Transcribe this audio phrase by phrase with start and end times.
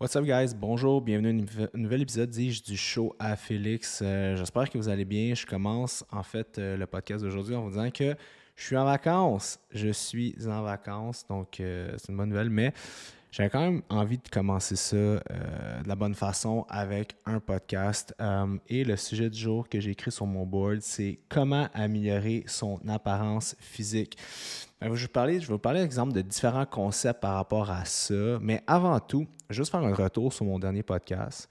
[0.00, 0.54] What's up, guys?
[0.56, 4.00] Bonjour, bienvenue à un nouvel épisode, dis-je, du show à Félix.
[4.02, 5.36] Euh, j'espère que vous allez bien.
[5.36, 8.16] Je commence en fait euh, le podcast d'aujourd'hui en vous disant que
[8.56, 9.60] je suis en vacances.
[9.70, 12.72] Je suis en vacances, donc euh, c'est une bonne nouvelle, mais
[13.34, 18.14] j'avais quand même envie de commencer ça de la bonne façon avec un podcast.
[18.68, 22.78] et le sujet du jour que j'ai écrit sur mon board, c'est comment améliorer son
[22.88, 24.16] apparence physique.
[24.80, 27.84] Je vais, vous parler, je vais vous parler, exemple, de différents concepts par rapport à
[27.84, 28.38] ça.
[28.40, 31.48] Mais avant tout, juste faire un retour sur mon dernier podcast.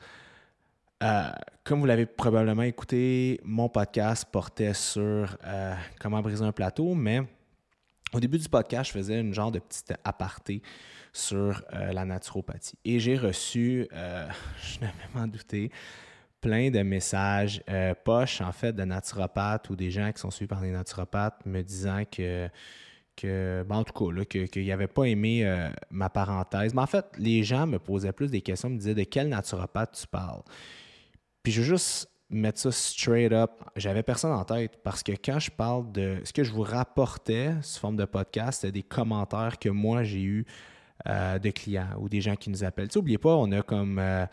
[1.04, 1.32] Euh,
[1.66, 7.24] comme vous l'avez probablement écouté, mon podcast portait sur euh, comment briser un plateau, mais
[8.14, 10.62] au début du podcast, je faisais une genre de petite aparté
[11.14, 12.78] sur euh, la naturopathie.
[12.84, 15.72] Et j'ai reçu, je ne vais m'en douter,
[16.42, 17.64] plein de messages
[18.04, 21.62] poches, en fait, de naturopathes ou des gens qui sont suivis par des naturopathes me
[21.62, 22.50] disant que
[23.16, 26.74] que, ben, en tout cas, qu'il n'avait pas aimé euh, ma parenthèse.
[26.74, 29.98] Mais en fait, les gens me posaient plus des questions, me disaient de quel naturopathe
[30.00, 30.42] tu parles?
[31.44, 33.52] Puis je veux juste mettre ça straight up.
[33.76, 37.54] J'avais personne en tête parce que quand je parle de ce que je vous rapportais
[37.62, 40.46] sous forme de podcast, c'était des commentaires que moi j'ai eu
[41.08, 42.90] euh, de clients ou des gens qui nous appellent.
[42.96, 44.00] N'oubliez pas, on a comme.
[44.00, 44.26] Euh,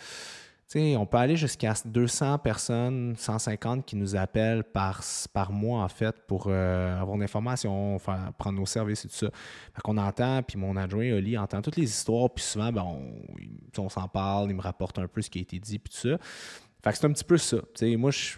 [0.77, 6.15] on peut aller jusqu'à 200 personnes, 150 qui nous appellent par, par mois, en fait,
[6.29, 7.99] pour euh, avoir une information,
[8.39, 9.31] prendre nos services et tout ça.
[9.75, 13.83] Fait qu'on entend, puis mon adjoint, Oli, entend toutes les histoires, puis souvent, ben, on,
[13.83, 16.09] on s'en parle, il me rapporte un peu ce qui a été dit, puis tout
[16.09, 16.19] ça.
[16.83, 17.59] Fait que c'est un petit peu ça.
[17.99, 18.37] moi, je,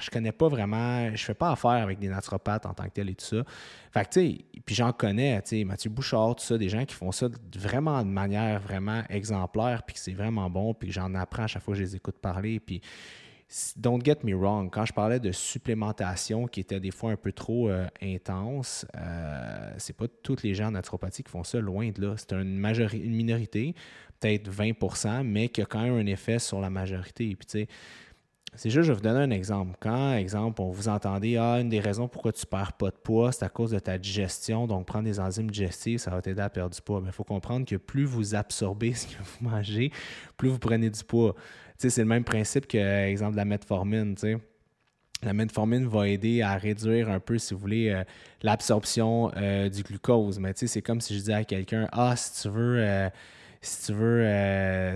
[0.00, 3.10] je connais pas vraiment, je fais pas affaire avec des naturopathes en tant que tel
[3.10, 3.44] et tout ça.
[3.92, 6.84] Fait que, tu sais, puis j'en connais, tu sais, Mathieu Bouchard, tout ça, des gens
[6.84, 10.94] qui font ça vraiment de manière vraiment exemplaire, puis que c'est vraiment bon, puis que
[10.94, 12.60] j'en apprends à chaque fois que je les écoute parler.
[12.60, 12.80] Puis,
[13.76, 17.32] don't get me wrong, quand je parlais de supplémentation qui était des fois un peu
[17.32, 21.90] trop euh, intense, euh, c'est pas tous les gens en naturopathie qui font ça, loin
[21.90, 22.14] de là.
[22.16, 23.74] C'est une, une minorité
[24.20, 27.34] peut-être 20% mais qui a quand même un effet sur la majorité.
[27.36, 27.68] Puis, tu sais,
[28.54, 29.76] c'est juste, je vais vous donner un exemple.
[29.78, 32.96] Quand, exemple, on vous entendez, ah, une des raisons pourquoi tu ne perds pas de
[32.96, 34.66] poids, c'est à cause de ta digestion.
[34.66, 37.00] Donc, prendre des enzymes digestives, ça va t'aider à perdre du poids.
[37.00, 39.92] Mais il faut comprendre que plus vous absorbez ce que vous mangez,
[40.36, 41.34] plus vous prenez du poids.
[41.78, 44.36] C'est le même principe que, exemple, la metformine, tu sais.
[45.22, 48.04] La metformine va aider à réduire un peu, si vous voulez, euh,
[48.42, 50.38] l'absorption euh, du glucose.
[50.38, 52.78] Mais c'est comme si je disais à quelqu'un, ah, si tu veux...
[52.80, 53.08] Euh,
[53.60, 54.24] si tu veux,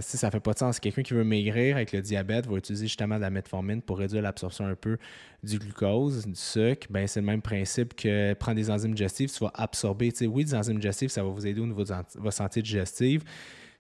[0.01, 2.87] si ça fait pas de sens, quelqu'un qui veut maigrir avec le diabète va utiliser
[2.87, 4.99] justement de la metformine pour réduire l'absorption un peu
[5.43, 6.87] du glucose, du sucre.
[6.89, 10.13] Ben, c'est le même principe que prendre des enzymes digestives, tu vas absorber.
[10.29, 13.25] oui, des enzymes digestives, ça va vous aider au niveau de votre santé digestive.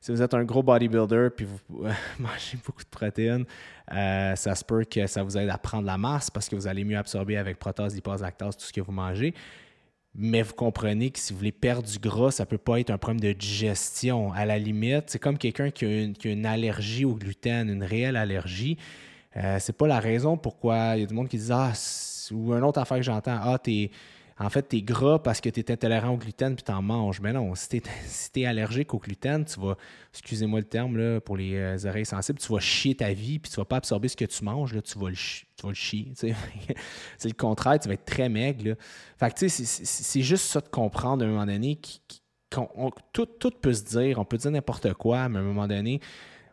[0.02, 1.84] Si vous êtes un gros bodybuilder puis vous
[2.18, 3.44] mangez beaucoup de protéines,
[3.92, 6.66] euh, ça se peut que ça vous aide à prendre la masse parce que vous
[6.66, 9.32] allez mieux absorber avec protase, lipase, lactase, tout ce que vous mangez.
[10.12, 12.90] Mais vous comprenez que si vous voulez perdre du gras, ça ne peut pas être
[12.90, 14.32] un problème de digestion.
[14.32, 18.78] À la limite, c'est comme quelqu'un qui, a une allergie au gluten, une réelle allergie.
[19.36, 21.72] Euh, c'est pas la raison pourquoi il y a du monde qui dit Ah,
[22.32, 23.92] ou une autre affaire que j'entends, ah, t'es
[24.42, 26.82] en fait, tu es gras parce que tu es intolérant au gluten puis tu en
[26.82, 27.20] manges.
[27.20, 29.76] Mais non, si tu es, allergique au gluten, tu vas,
[30.12, 33.50] excusez-moi le terme là, pour les euh, oreilles sensibles, tu vas chier ta vie puis
[33.50, 36.12] tu vas pas absorber ce que tu manges, là, tu, vas le tu vas chier.
[36.16, 38.75] c'est le contraire, tu vas être très maigre.
[39.16, 41.78] Fait que c'est juste ça de comprendre à un moment donné.
[43.12, 46.00] tout, tout peut se dire, on peut dire n'importe quoi, mais à un moment donné,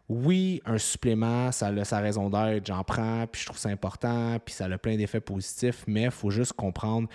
[0.09, 4.37] oui, un supplément, ça a sa raison d'être, j'en prends, puis je trouve ça important,
[4.43, 7.07] puis ça a plein d'effets positifs, mais il faut juste comprendre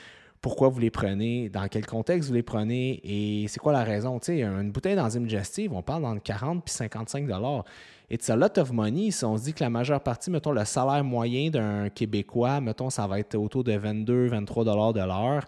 [0.44, 4.18] pourquoi vous les prenez, dans quel contexte vous les prenez et c'est quoi la raison?
[4.28, 7.64] Une bouteille d'enzyme digestive, on parle dans 40 puis 55 dollars.
[8.10, 9.10] It's a lot of money.
[9.10, 12.90] Si on se dit que la majeure partie, mettons, le salaire moyen d'un Québécois, mettons,
[12.90, 15.46] ça va être autour de 22, 23 dollars de l'heure.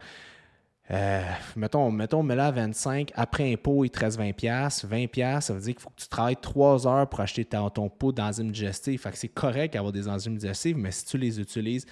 [0.91, 1.23] Euh,
[1.57, 4.31] mettons, mettons, mais là, 25, après impôt, il te reste 20
[4.85, 7.91] 20 ça veut dire qu'il faut que tu travailles 3 heures pour acheter ton, ton
[7.91, 9.03] pot d'enzymes digestives.
[9.03, 11.85] Fait que c'est correct d'avoir des enzymes digestives, mais si tu les utilises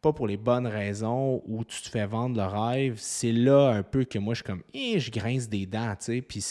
[0.00, 3.82] pas pour les bonnes raisons ou tu te fais vendre le rêve, c'est là un
[3.82, 6.22] peu que moi, je suis comme, eh, je grince des dents, tu sais.
[6.22, 6.42] Puis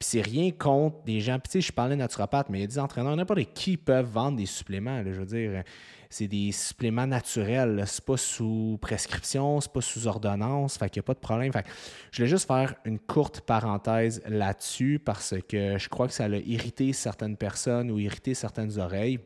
[0.00, 1.38] c'est rien contre des gens.
[1.38, 4.10] Puis tu sais, je parlais naturopathe, mais il y a des entraîneurs, n'importe qui peuvent
[4.10, 5.62] vendre des suppléments, je veux dire.
[6.12, 7.84] C'est des suppléments naturels.
[7.86, 10.76] C'est pas sous prescription, c'est pas sous ordonnance.
[10.76, 11.52] Fait qu'il n'y a pas de problème.
[11.52, 11.64] Fait
[12.10, 16.28] je voulais juste faire une courte parenthèse là-dessus parce que je crois que ça a
[16.28, 19.20] irrité certaines personnes ou irrité certaines oreilles.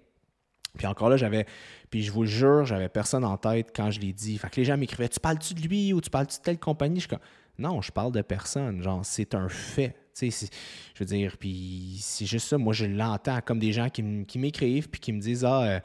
[0.77, 1.47] Puis encore là, j'avais,
[1.91, 4.39] puis je vous le jure, j'avais personne en tête quand je l'ai dit.
[4.39, 6.97] Fait que les gens m'écrivaient Tu parles-tu de lui ou tu parles-tu de telle compagnie?
[6.97, 7.21] Je suis comme
[7.59, 8.83] Non, je parle de personne.
[8.83, 9.95] Genre, c'est un fait.
[10.15, 10.49] Tu sais,
[10.95, 12.59] je veux dire, puis c'est juste ça.
[12.59, 15.81] Moi, je l'entends comme des gens qui m'écrivent puis qui me disent Ah, euh,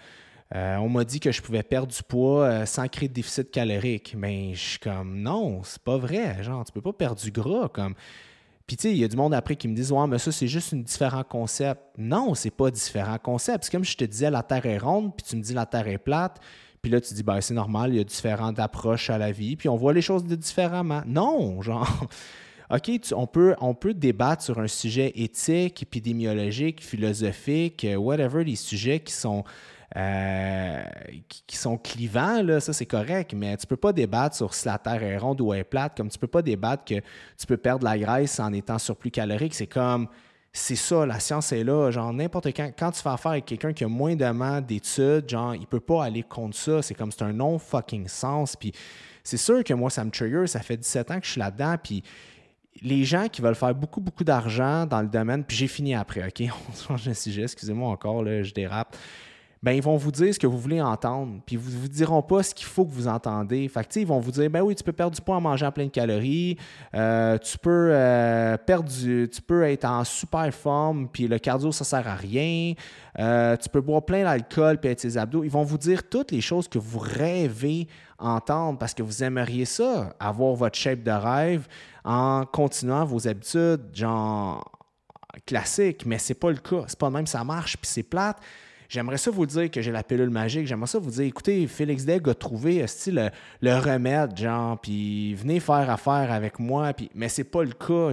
[0.56, 3.51] euh, on m'a dit que je pouvais perdre du poids euh, sans créer de déficit
[3.51, 4.15] calorique.
[4.18, 6.42] Mais je suis comme Non, c'est pas vrai.
[6.44, 7.69] Genre, tu peux pas perdre du gras.
[7.69, 7.94] Comme
[8.69, 10.31] Puis, tu sais, il y a du monde après qui me disent Ouais, mais ça,
[10.31, 11.81] c'est juste un différent concept.
[11.98, 13.63] Non, c'est pas différent concept.
[13.63, 15.88] C'est comme je te disais la Terre est ronde, puis tu me dis la Terre
[15.88, 16.39] est plate.
[16.80, 19.56] Puis là, tu dis, ben, c'est normal, il y a différentes approches à la vie,
[19.56, 21.01] puis on voit les choses différemment.
[21.07, 21.89] Non, genre,
[22.69, 29.00] OK, on, peut, on peut débattre sur un sujet éthique, épidémiologique, philosophique, whatever, les sujets
[29.00, 29.45] qui sont.
[29.97, 30.83] Euh,
[31.47, 34.77] qui, sont clivants, là, ça c'est correct, mais tu peux pas débattre sur si la
[34.77, 37.83] Terre est ronde ou est plate, comme tu peux pas débattre que tu peux perdre
[37.83, 39.56] la graisse en étant surplus calorique.
[39.56, 40.07] C'est comme,
[40.53, 41.89] c'est ça, la science est là.
[41.89, 44.15] Genre, n'importe quand, quand tu fais affaire avec quelqu'un qui a moins
[44.62, 46.83] d'études, genre, il peut pas aller contre ça.
[46.83, 48.56] C'est comme, c'est un non-fucking sens.
[48.56, 48.71] Puis
[49.24, 50.45] c'est sûr que moi, ça me trigger.
[50.45, 51.75] Ça fait 17 ans que je suis là-dedans.
[51.83, 52.03] Puis
[52.81, 56.27] les gens qui veulent faire beaucoup, beaucoup d'argent dans le domaine, puis j'ai fini après,
[56.27, 56.44] OK?
[56.69, 58.95] On change de sujet, excusez-moi encore, là, je dérape
[59.61, 62.21] ben ils vont vous dire ce que vous voulez entendre, puis ils vous, vous diront
[62.21, 63.67] pas ce qu'il faut que vous entendez.
[63.67, 65.71] Fait que, ils vont vous dire, ben oui, tu peux perdre du poids en mangeant
[65.71, 66.57] plein de calories,
[66.95, 71.71] euh, tu peux euh, perdre du, tu peux être en super forme, puis le cardio,
[71.71, 72.73] ça sert à rien,
[73.19, 75.44] euh, tu peux boire plein d'alcool, puis être ses abdos.
[75.44, 79.65] Ils vont vous dire toutes les choses que vous rêvez entendre parce que vous aimeriez
[79.65, 81.67] ça, avoir votre shape de rêve
[82.06, 84.63] en continuant vos habitudes, genre
[85.45, 86.83] classiques, mais c'est pas le cas.
[86.88, 88.38] C'est pas même ça marche, puis c'est plate.
[88.89, 90.65] J'aimerais ça vous dire que j'ai la pilule magique.
[90.65, 93.30] J'aimerais ça vous dire, écoutez, Félix Degg a trouvé le,
[93.62, 96.91] le remède, genre, puis venez faire affaire avec moi.
[96.94, 98.12] Puis, mais c'est pas le cas.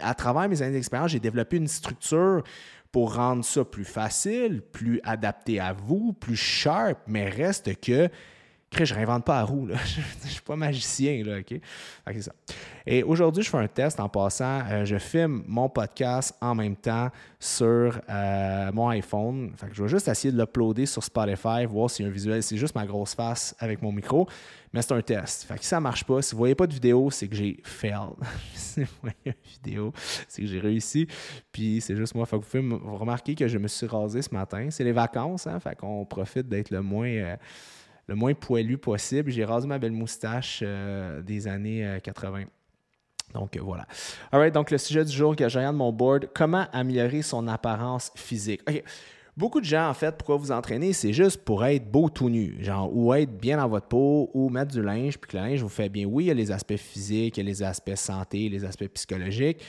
[0.00, 2.42] À travers mes années d'expérience, j'ai développé une structure
[2.90, 8.08] pour rendre ça plus facile, plus adapté à vous, plus sharp, mais reste que
[8.72, 9.68] je réinvente pas la roue.
[9.68, 11.22] je ne suis pas magicien.
[11.24, 11.60] Là, OK?
[12.20, 12.32] ça.
[12.86, 14.60] Et aujourd'hui, je fais un test en passant.
[14.70, 19.52] Euh, je filme mon podcast en même temps sur euh, mon iPhone.
[19.56, 22.14] Fait que je vais juste essayer de l'uploader sur Spotify, voir s'il y a un
[22.14, 22.42] visuel.
[22.42, 24.28] C'est juste ma grosse face avec mon micro.
[24.72, 25.44] Mais c'est un test.
[25.44, 27.28] Fait que si ça ne marche pas, si vous ne voyez pas de vidéo, c'est
[27.28, 28.10] que j'ai fail.
[28.54, 29.92] si vous voyez une vidéo,
[30.28, 31.08] c'est que j'ai réussi.
[31.50, 32.26] Puis c'est juste moi.
[32.26, 34.68] Fait que vous pouvez que je me suis rasé ce matin.
[34.70, 35.46] C'est les vacances.
[35.46, 35.58] Hein?
[35.60, 37.08] Fait qu'on profite d'être le moins.
[37.08, 37.36] Euh,
[38.06, 39.30] le moins poilu possible.
[39.30, 42.40] J'ai rasé ma belle moustache euh, des années 80.
[42.40, 42.44] Euh,
[43.34, 43.86] donc euh, voilà.
[44.32, 48.12] All donc le sujet du jour que j'ai de mon board, comment améliorer son apparence
[48.14, 48.62] physique?
[48.68, 48.82] OK.
[49.36, 52.56] Beaucoup de gens, en fait, pourquoi vous entraîner, c'est juste pour être beau tout nu,
[52.60, 55.60] genre, ou être bien dans votre peau, ou mettre du linge, puis que le linge
[55.60, 56.06] vous fait bien.
[56.06, 58.88] Oui, il y a les aspects physiques, il y a les aspects santé, les aspects
[58.94, 59.62] psychologiques,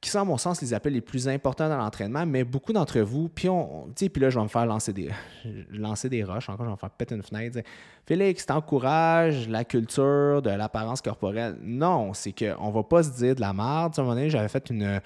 [0.00, 3.00] qui sont, à mon sens, les appels les plus importants dans l'entraînement, mais beaucoup d'entre
[3.00, 5.10] vous, puis on, puis là, je vais me faire lancer des,
[5.70, 7.60] lancer des roches, encore, je vais me faire péter une fenêtre.
[8.06, 11.58] Félix, t'encourages la culture de l'apparence corporelle.
[11.62, 13.92] Non, c'est qu'on ne va pas se dire de la merde.
[13.96, 15.00] À un moment donné, j'avais fait une,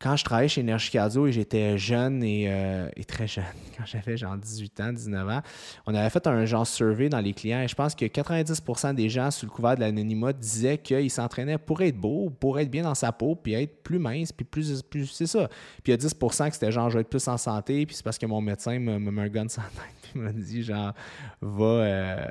[0.00, 3.44] quand je travaillais chez Énergie Cardio et j'étais jeune euh, et, très jeune,
[3.76, 5.42] quand j'avais genre 18 ans, 19 ans,
[5.86, 9.08] on avait fait un genre survey dans les clients et je pense que 90% des
[9.08, 12.82] gens sous le couvert de l'anonymat disaient qu'ils s'entraînaient pour être beau, pour être bien
[12.82, 14.82] dans sa peau, puis être plus mince, puis plus,
[15.12, 15.48] c'est ça.
[15.82, 17.96] Puis il y a 10% que c'était genre je vais être plus en santé, puis
[17.96, 20.92] c'est parce que mon médecin me, met un gun sans tête m'a dit genre
[21.40, 22.26] va, euh,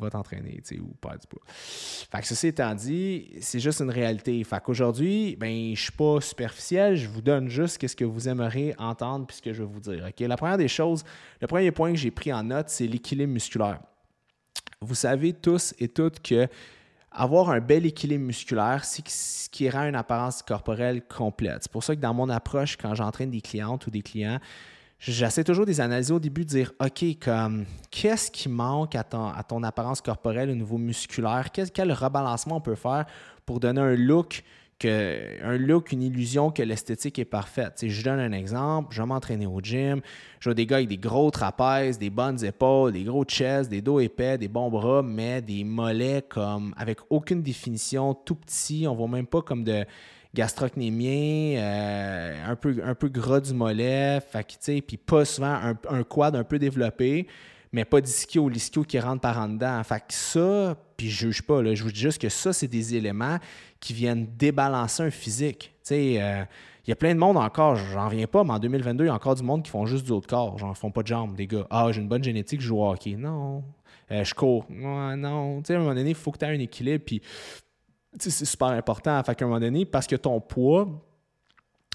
[0.00, 1.42] va t'entraîner, tu sais, ou pas du poids.
[1.46, 4.42] Fait que ceci étant dit, c'est juste une réalité.
[4.44, 8.74] Fait qu'aujourd'hui, ben, je suis pas superficiel, je vous donne juste ce que vous aimeriez
[8.78, 10.08] entendre puis ce que je vais vous dire.
[10.20, 11.04] La première des choses,
[11.40, 13.80] le premier point que j'ai pris en note, c'est l'équilibre musculaire.
[14.80, 16.48] Vous savez tous et toutes que
[17.12, 21.58] avoir un bel équilibre musculaire, c'est ce qui rend une apparence corporelle complète.
[21.62, 24.38] C'est pour ça que dans mon approche, quand j'entraîne des clientes ou des clients,
[24.98, 27.04] j'essaie toujours des analyses au début de dire OK,
[27.90, 31.48] qu'est-ce qui manque à ton, apparence corporelle au niveau musculaire?
[31.52, 33.06] Quel rebalancement on peut faire
[33.44, 34.44] pour donner un look
[34.88, 37.84] un look, une illusion que l'esthétique est parfaite.
[37.86, 40.00] je donne un exemple, je vais m'entraîner au gym,
[40.40, 44.00] je des gars avec des gros trapèzes, des bonnes épaules, des gros chests, des dos
[44.00, 49.08] épais, des bons bras, mais des mollets comme avec aucune définition, tout petit, on voit
[49.08, 49.84] même pas comme de
[50.34, 54.20] gastrocnémien, euh, un, peu, un peu gras du mollet,
[54.86, 55.58] puis pas souvent
[55.88, 57.26] un, quad un peu développé,
[57.72, 59.82] mais pas d'ischio ou l'ischio qui rentre par en dedans.
[59.84, 62.68] Fait que ça, puis je juge pas, là, je vous dis juste que ça, c'est
[62.68, 63.38] des éléments
[63.78, 65.74] qui viennent débalancer un physique.
[65.90, 66.44] Euh,
[66.86, 69.10] il y a plein de monde encore, j'en reviens pas, mais en 2022, il y
[69.10, 70.58] a encore du monde qui font juste du haut de corps.
[70.58, 71.66] Genre, font pas de jambes, des gars.
[71.70, 73.16] Ah, j'ai une bonne génétique, je joue au hockey.
[73.16, 73.62] Non.
[74.10, 74.66] Euh, je cours.
[74.70, 75.60] non.
[75.62, 77.04] Tu sais, à un moment donné, il faut que tu aies un équilibre.
[77.04, 77.22] Puis
[78.18, 79.22] c'est super important.
[79.22, 80.88] Fait qu'à un moment donné, parce que ton poids,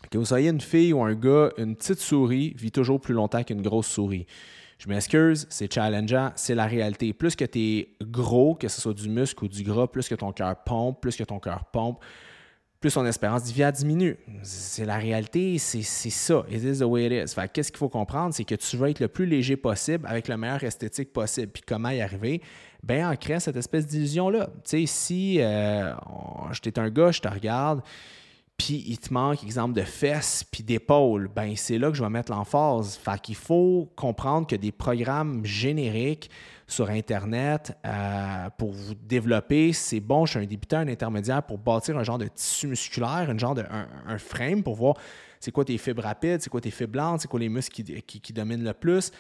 [0.10, 3.44] que vous soyez une fille ou un gars, une petite souris vit toujours plus longtemps
[3.44, 4.26] qu'une grosse souris.
[4.78, 7.14] Je m'excuse, c'est challengeant, c'est la réalité.
[7.14, 10.16] Plus que tu es gros, que ce soit du muscle ou du gras, plus que
[10.16, 12.04] ton cœur pompe, plus que ton cœur pompe,
[12.82, 14.18] plus ton espérance de vie diminue.
[14.44, 16.44] C'est la réalité, c'est ça.
[16.52, 17.36] It is the way it is.
[17.54, 20.38] Qu'est-ce qu'il faut comprendre, c'est que tu veux être le plus léger possible avec le
[20.38, 21.52] meilleur esthétique possible.
[21.52, 22.42] Puis comment y arriver?
[22.86, 24.48] ben en créant cette espèce d'illusion-là.
[24.64, 25.92] Tu sais, si euh,
[26.52, 27.82] j'étais un gars, je te regarde,
[28.58, 32.10] puis il te manque, exemple, de fesses puis d'épaules, ben c'est là que je vais
[32.10, 32.96] mettre l'emphase.
[32.96, 36.30] Fait qu'il faut comprendre que des programmes génériques
[36.68, 41.58] sur Internet euh, pour vous développer, c'est bon, je suis un débutant, un intermédiaire pour
[41.58, 43.66] bâtir un genre de tissu musculaire, un genre de
[44.18, 44.96] frame pour voir
[45.40, 48.34] c'est quoi tes fibres rapides, c'est quoi tes fibres lentes, c'est quoi les muscles qui
[48.34, 49.12] dominent le plus.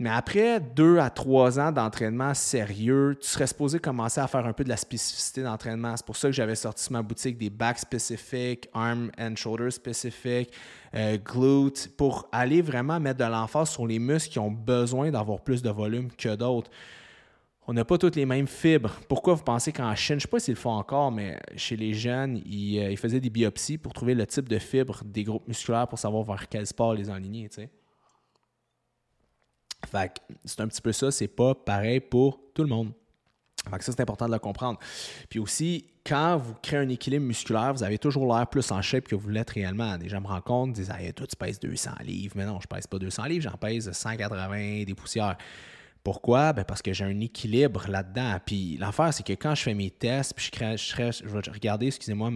[0.00, 4.52] Mais après deux à trois ans d'entraînement sérieux, tu serais supposé commencer à faire un
[4.52, 5.96] peu de la spécificité d'entraînement.
[5.96, 10.52] C'est pour ça que j'avais sorti ma boutique des back spécifiques, arm and shoulder spécifiques,
[10.94, 15.40] euh, glutes, pour aller vraiment mettre de l'emphase sur les muscles qui ont besoin d'avoir
[15.40, 16.70] plus de volume que d'autres.
[17.66, 19.00] On n'a pas toutes les mêmes fibres.
[19.08, 21.76] Pourquoi vous pensez qu'en Chine, je ne sais pas s'ils le font encore, mais chez
[21.76, 25.48] les jeunes, ils, euh, faisaient des biopsies pour trouver le type de fibres des groupes
[25.48, 27.68] musculaires pour savoir vers quel sport les enligner, tu
[29.86, 30.12] Fait
[30.44, 32.92] c'est un petit peu ça, c'est pas pareil pour tout le monde.
[33.70, 34.78] Fait ça, c'est important de le comprendre.
[35.28, 39.04] Puis aussi, quand vous créez un équilibre musculaire, vous avez toujours l'air plus en shape
[39.04, 39.98] que vous l'êtes réellement.
[39.98, 42.34] Des gens me rencontrent, disent hey, toi, tu pèses 200 livres.
[42.36, 45.36] Mais non, je pèse pas 200 livres, j'en pèse 180 des poussières.
[46.04, 46.52] Pourquoi?
[46.52, 48.36] Ben parce que j'ai un équilibre là-dedans.
[48.44, 51.88] Puis l'affaire, c'est que quand je fais mes tests, puis je, je, je vais regarder,
[51.88, 52.30] excusez-moi,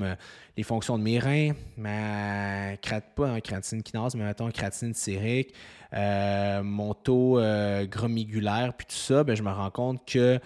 [0.56, 2.76] les fonctions de mes reins, ma
[3.16, 5.54] pas un créatine kinase, mais mettons créatine sérique,
[5.94, 10.40] euh, mon taux euh, gromigulaire, puis tout ça, ben, je me rends compte que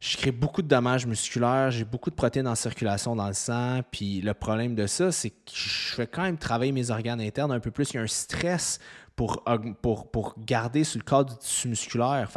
[0.00, 3.80] je crée beaucoup de dommages musculaires, j'ai beaucoup de protéines en circulation dans le sang.
[3.90, 7.52] Puis le problème de ça, c'est que je fais quand même travailler mes organes internes
[7.52, 7.90] un peu plus.
[7.90, 8.80] Il y a un stress
[9.16, 12.28] pour, garder sur le cadre du tissu musculaire.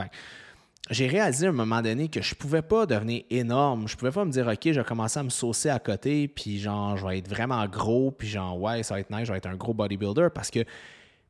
[0.90, 3.88] J'ai réalisé à un moment donné que je pouvais pas devenir énorme.
[3.88, 6.60] Je pouvais pas me dire, OK, je vais commencer à me saucer à côté, puis
[6.60, 9.38] genre, je vais être vraiment gros, puis genre, ouais, ça va être nice, je vais
[9.38, 10.64] être un gros bodybuilder parce que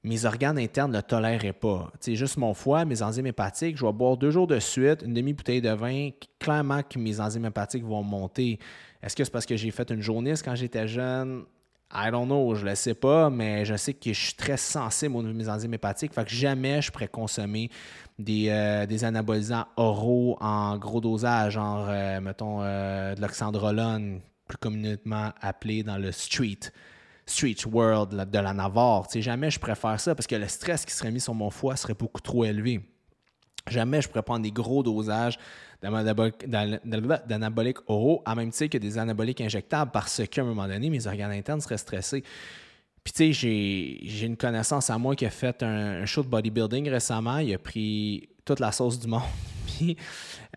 [0.03, 1.91] mes organes internes ne le toléraient pas.
[1.99, 5.13] C'est juste mon foie, mes enzymes hépatiques, je vais boire deux jours de suite, une
[5.13, 8.59] demi-bouteille de vin, clairement que mes enzymes hépatiques vont monter.
[9.01, 11.45] Est-ce que c'est parce que j'ai fait une jaunisse quand j'étais jeune?
[11.93, 15.15] I don't know, je le sais pas, mais je sais que je suis très sensible
[15.15, 16.13] au niveau de mes enzymes hépatiques.
[16.13, 17.69] Fait que jamais je pourrais consommer
[18.19, 24.57] des, euh, des anabolisants oraux en gros dosage, genre, euh, mettons, euh, de l'oxandrolone, plus
[24.57, 26.59] communément appelé dans le street.
[27.25, 29.07] Street World de la Navarre.
[29.15, 31.93] jamais je préfère ça parce que le stress qui serait mis sur mon foie serait
[31.93, 32.81] beaucoup trop élevé.
[33.67, 35.37] Jamais je pourrais prendre des gros dosages
[35.81, 41.05] d'anaboliques oraux, à même titre que des anaboliques injectables, parce qu'à un moment donné, mes
[41.05, 42.23] organes internes seraient stressés.
[43.03, 46.89] Puis, tu sais, j'ai une connaissance à moi qui a fait un, show de bodybuilding
[46.89, 47.37] récemment.
[47.37, 49.21] Il a pris toute la sauce du monde.
[49.65, 49.95] puis,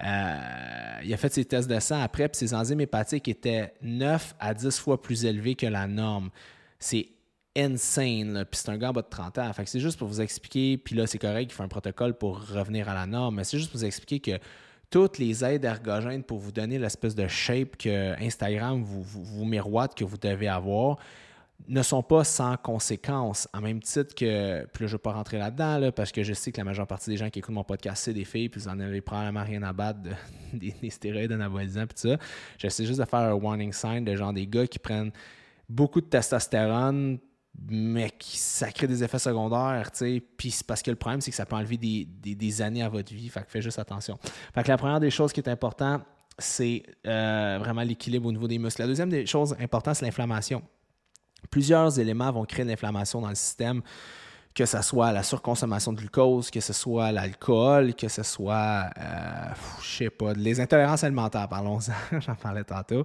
[0.04, 4.34] euh, il a fait ses tests de sang après, puis ses enzymes hépatiques étaient 9
[4.40, 6.30] à 10 fois plus élevés que la norme.
[6.80, 7.06] C'est
[7.60, 8.44] insane.
[8.50, 9.52] Puis c'est un gars en bas de 30 ans.
[9.52, 12.40] Fait c'est juste pour vous expliquer, puis là, c'est correct, il fait un protocole pour
[12.48, 14.42] revenir à la norme, mais c'est juste pour vous expliquer que
[14.90, 19.94] toutes les aides ergogènes pour vous donner l'espèce de shape que Instagram vous, vous, miroite
[19.94, 20.98] que vous devez avoir
[21.68, 23.46] ne sont pas sans conséquences.
[23.52, 26.32] En même titre que, puis là, je ne vais pas rentrer là-dedans, parce que je
[26.32, 28.60] sais que la majeure partie des gens qui écoutent mon podcast, c'est des filles, puis
[28.62, 30.00] vous en avez probablement rien à battre
[30.52, 32.16] des, des, stéroïdes anabolisants, puis tout ça.
[32.58, 35.12] J'essaie juste de faire un warning sign de genre des gars qui prennent
[35.68, 37.18] beaucoup de testostérone,
[37.58, 40.62] mais qui, ça crée des effets secondaires, tu sais.
[40.66, 43.28] Parce que le problème, c'est que ça peut enlever des, années à votre vie.
[43.28, 44.18] Fait que faites juste attention.
[44.54, 46.02] Fait que la première des choses qui est importante,
[46.38, 48.82] c'est euh, vraiment l'équilibre au niveau des muscles.
[48.82, 50.62] La deuxième des choses importantes, c'est l'inflammation.
[51.50, 53.82] Plusieurs éléments vont créer de l'inflammation dans le système
[54.54, 59.52] que ce soit la surconsommation de glucose, que ce soit l'alcool, que ce soit, euh,
[59.80, 63.04] je sais pas, les intolérances alimentaires, parlons-en, j'en parlais tantôt.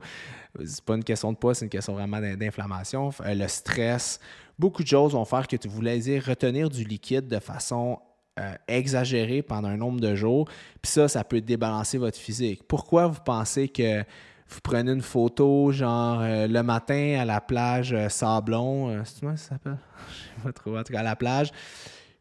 [0.65, 3.11] C'est pas une question de poids, c'est une question vraiment d'inflammation.
[3.21, 4.19] Euh, le stress,
[4.57, 7.99] beaucoup de choses vont faire que tu voulais retenir du liquide de façon
[8.39, 10.49] euh, exagérée pendant un nombre de jours.
[10.81, 12.63] Puis ça, ça peut débalancer votre physique.
[12.67, 14.03] Pourquoi vous pensez que
[14.47, 19.23] vous prenez une photo, genre euh, le matin à la plage euh, Sablon, euh, c'est
[19.23, 19.77] moi ça s'appelle?
[20.09, 21.51] Je sais pas trop, en tout cas à la plage.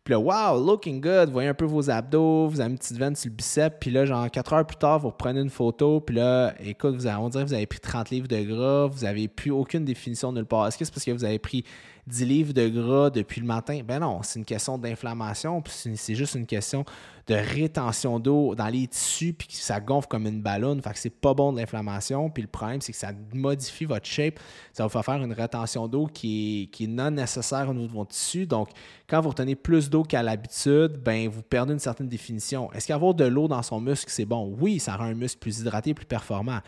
[0.03, 2.99] Puis là, wow, looking good, vous voyez un peu vos abdos, vous avez une petite
[2.99, 6.01] veine sur le bicep, puis là, genre 4 heures plus tard, vous reprenez une photo,
[6.01, 8.87] puis là, écoute, vous avez, on dirait que vous avez pris 30 livres de gras,
[8.87, 10.67] vous n'avez plus aucune définition nulle part.
[10.67, 11.65] Est-ce que c'est parce que vous avez pris
[12.07, 13.81] 10 livres de gras depuis le matin?
[13.85, 16.85] Ben non, c'est une question d'inflammation, puis c'est juste une question
[17.27, 20.83] de rétention d'eau dans les tissus, puis ça gonfle comme une ballonne.
[20.83, 22.29] Fait que c'est pas bon de l'inflammation.
[22.29, 24.39] Puis le problème, c'est que ça modifie votre shape.
[24.73, 28.47] Ça va faire une rétention d'eau qui est, non nécessaire au niveau de votre tissu.
[28.47, 28.69] Donc,
[29.09, 32.71] quand vous retenez plus d'eau qu'à l'habitude, ben vous perdez une certaine définition.
[32.73, 34.55] Est-ce qu'avoir de l'eau dans son muscle, c'est bon?
[34.61, 36.61] Oui, ça rend un muscle plus hydraté, plus performant.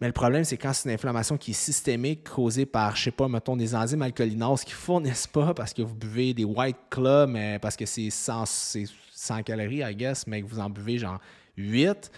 [0.00, 3.10] Mais le problème, c'est quand c'est une inflammation qui est systémique, causée par, je sais
[3.10, 6.78] pas, mettons, des enzymes alcoolinases qui ne fournissent pas parce que vous buvez des White
[6.88, 11.20] Claw, mais parce que c'est 100, calories, I guess, mais que vous en buvez genre
[11.58, 12.10] 8,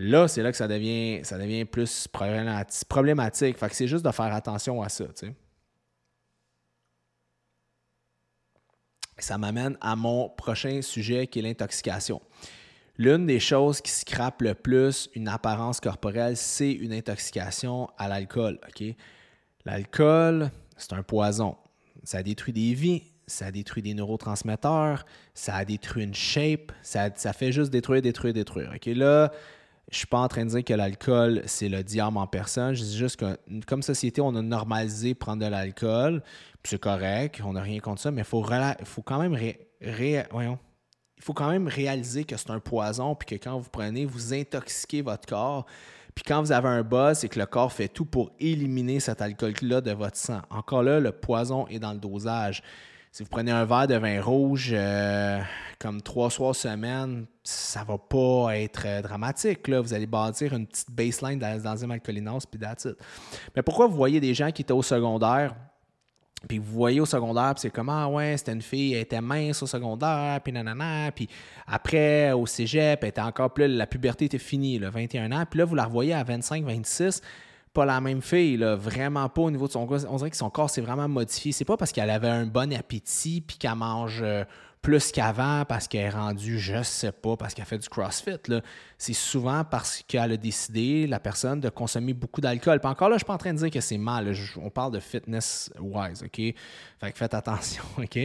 [0.00, 3.58] Là, c'est là que ça devient, ça devient plus problématique.
[3.58, 5.06] Fait que c'est juste de faire attention à ça.
[9.18, 12.22] Ça m'amène à mon prochain sujet qui est l'intoxication.
[13.00, 18.58] L'une des choses qui scrape le plus une apparence corporelle, c'est une intoxication à l'alcool.
[19.64, 21.56] L'alcool, c'est un poison.
[22.02, 27.52] Ça détruit des vies, ça détruit des neurotransmetteurs, ça détruit une shape, ça, ça fait
[27.52, 28.70] juste détruire, détruire, détruire.
[28.70, 29.30] Là,
[29.90, 32.74] je ne suis pas en train de dire que l'alcool, c'est le diable en personne.
[32.74, 36.22] Je dis juste que, comme société, on a normalisé prendre de l'alcool.
[36.64, 38.44] C'est correct, on n'a rien contre ça, mais il faut,
[38.84, 39.34] faut quand même
[41.18, 44.32] il faut quand même réaliser que c'est un poison, puis que quand vous prenez, vous
[44.32, 45.66] intoxiquez votre corps.
[46.14, 49.20] Puis quand vous avez un buzz, c'est que le corps fait tout pour éliminer cet
[49.20, 50.40] alcool-là de votre sang.
[50.50, 52.62] Encore là, le poison est dans le dosage.
[53.10, 55.40] Si vous prenez un verre de vin rouge euh,
[55.78, 59.66] comme trois soirs semaine, ça va pas être euh, dramatique.
[59.66, 59.80] Là.
[59.80, 62.96] Vous allez bâtir une petite baseline d'enzyme alcoolinose, puis that's it.
[63.56, 65.54] Mais pourquoi vous voyez des gens qui étaient au secondaire,
[66.46, 69.20] puis vous voyez au secondaire, puis c'est comme Ah ouais, c'était une fille, elle était
[69.20, 71.10] mince au secondaire, puis nanana.
[71.10, 71.28] Puis
[71.66, 73.66] après, au cégep, elle était encore plus.
[73.66, 75.44] La puberté était finie, là, 21 ans.
[75.50, 77.22] Puis là, vous la revoyez à 25, 26
[77.74, 80.00] pas la même fille, là, vraiment pas au niveau de son corps.
[80.08, 81.52] On dirait que son corps s'est vraiment modifié.
[81.52, 84.44] C'est pas parce qu'elle avait un bon appétit puis qu'elle mange euh,
[84.82, 88.38] plus qu'avant parce qu'elle est rendue, je sais pas, parce qu'elle fait du CrossFit.
[88.96, 92.80] C'est souvent parce qu'elle a décidé, la personne, de consommer beaucoup d'alcool.
[92.80, 94.32] Puis encore là, je suis pas en train de dire que c'est mal.
[94.60, 96.54] on parle de fitness-wise, OK?
[97.14, 98.18] Faites attention, OK?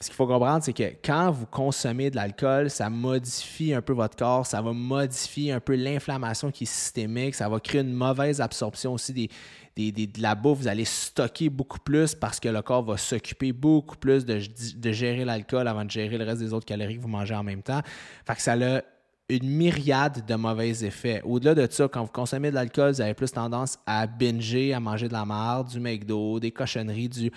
[0.00, 3.92] Ce qu'il faut comprendre, c'est que quand vous consommez de l'alcool, ça modifie un peu
[3.92, 7.92] votre corps, ça va modifier un peu l'inflammation qui est systémique, ça va créer une
[7.92, 9.30] mauvaise absorption aussi des,
[9.76, 13.96] de la bouffe, vous allez stocker beaucoup plus parce que le corps va s'occuper beaucoup
[13.96, 17.34] plus de, gérer l'alcool avant de gérer le reste des autres calories que vous mangez
[17.34, 17.80] en même temps.
[18.26, 18.82] Fait que ça a
[19.28, 21.22] une myriade de mauvais effets.
[21.24, 24.80] Au-delà de ça, quand vous consommez de l'alcool, vous avez plus tendance à binger, à
[24.80, 27.32] manger de la merde, du McDo, des cochonneries, du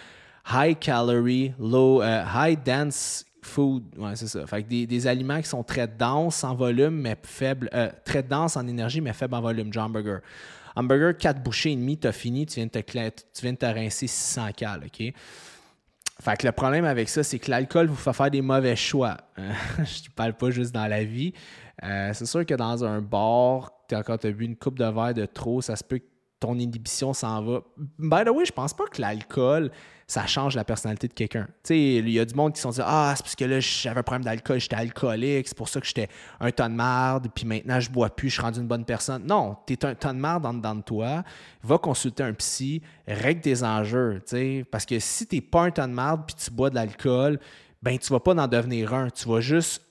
[0.51, 3.83] high calorie, low, euh, high dense food.
[3.97, 4.45] Ouais, c'est ça.
[4.47, 8.57] Fait que des, aliments qui sont très denses en volume, mais faibles, euh, très denses
[8.57, 9.71] en énergie, mais faibles en volume.
[9.71, 10.19] John Burger.
[10.75, 13.65] Hamburger, 4 bouchées et demi, t'as fini, tu viens, de te, tu viens de te
[13.65, 15.13] rincer 600 cal, OK?
[16.21, 19.17] Fait que le problème avec ça, c'est que l'alcool vous fait faire des mauvais choix.
[19.37, 21.33] Je ne parle pas juste dans la vie.
[21.83, 25.13] Euh, c'est sûr que dans un bar, quand tu as bu une coupe de verre
[25.13, 26.12] de trop, ça se peut que
[26.43, 27.61] ton inhibition s'en va.
[27.97, 29.71] By the way, je pense pas que l'alcool,
[30.07, 31.47] ça change la personnalité de quelqu'un.
[31.63, 33.61] Tu sais, il y a du monde qui sont dit Ah, c'est parce que là,
[33.61, 36.09] j'avais un problème d'alcool, j'étais alcoolique, c'est pour ça que j'étais
[36.41, 39.25] un ton de marde, puis maintenant je bois plus, je suis rendu une bonne personne.
[39.25, 41.23] Non, tu es un ton de marde en dedans de toi,
[41.63, 44.21] va consulter un psy, règle tes enjeux,
[44.69, 47.39] parce que si tu pas un ton de marde puis tu bois de l'alcool,
[47.81, 49.81] ben tu vas pas en devenir un, tu vas juste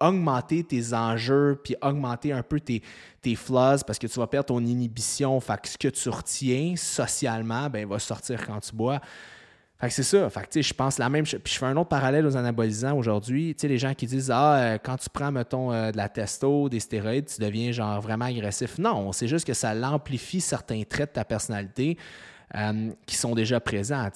[0.00, 2.82] augmenter tes enjeux, puis augmenter un peu tes,
[3.22, 5.38] tes flaws parce que tu vas perdre ton inhibition.
[5.40, 9.00] Fait que ce que tu retiens socialement, ben, va sortir quand tu bois.
[9.80, 10.28] Fait que c'est ça.
[10.28, 13.54] Fait que, je pense la même Puis je fais un autre parallèle aux anabolisants aujourd'hui.
[13.54, 16.08] Tu sais, les gens qui disent Ah, euh, quand tu prends, mettons, euh, de la
[16.08, 18.78] testo, des stéroïdes, tu deviens genre vraiment agressif.
[18.78, 21.96] Non, c'est juste que ça l'amplifie certains traits de ta personnalité
[22.56, 24.08] euh, qui sont déjà présents,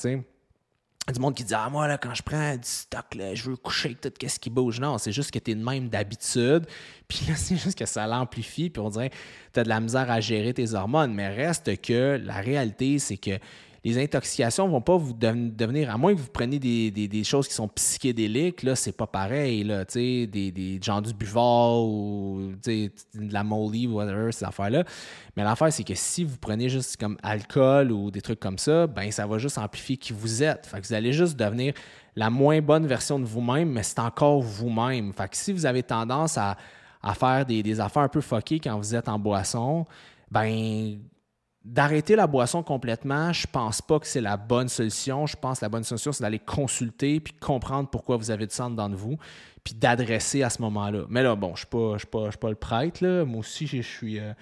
[1.10, 3.56] du monde qui dit Ah, moi, là, quand je prends du stock, là, je veux
[3.56, 4.78] coucher avec tout ce qui bouge.
[4.78, 6.66] Non, c'est juste que tu es de même d'habitude.
[7.08, 8.70] Puis là, c'est juste que ça l'amplifie.
[8.70, 9.10] Puis on dirait
[9.52, 11.12] tu as de la misère à gérer tes hormones.
[11.12, 13.38] Mais reste que la réalité, c'est que
[13.84, 17.54] les intoxications ne vont pas vous devenir, à moins que vous preniez des, choses qui
[17.54, 22.90] sont psychédéliques, là, c'est pas pareil, là, des, des gens du buvard ou de
[23.32, 24.84] la molly whatever, ces affaires-là.
[25.36, 28.86] Mais l'affaire, c'est que si vous prenez juste comme alcool ou des trucs comme ça,
[28.86, 30.66] ben ça va juste amplifier qui vous êtes.
[30.66, 31.74] Fait que vous allez juste devenir
[32.14, 35.12] la moins bonne version de vous-même, mais c'est encore vous-même.
[35.12, 36.56] Fait que si vous avez tendance à,
[37.14, 39.86] faire des, des, affaires un peu fuckées quand vous êtes en boisson,
[40.30, 40.98] ben
[41.64, 45.26] D'arrêter la boisson complètement, je pense pas que c'est la bonne solution.
[45.26, 48.54] Je pense que la bonne solution, c'est d'aller consulter puis comprendre pourquoi vous avez du
[48.54, 49.16] sang dans vous,
[49.62, 51.04] puis d'adresser à ce moment-là.
[51.08, 53.04] Mais là, bon, je ne suis, pas, pas le prêtre.
[53.04, 53.24] Là.
[53.24, 54.18] Moi aussi, je suis.
[54.18, 54.32] Euh,